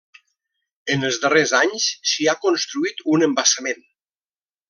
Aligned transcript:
En 0.93 1.03
els 1.09 1.19
darrers 1.25 1.53
anys 1.57 1.85
s'hi 2.13 2.27
ha 2.33 2.37
construït 2.47 3.05
un 3.17 3.27
embassament. 3.27 3.87